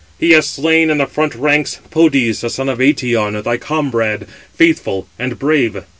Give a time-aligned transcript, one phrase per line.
[0.19, 5.07] He has slain, in the front ranks, Podes, the son of Eëtion, thy comrade, faithful
[5.19, 5.83] and brave."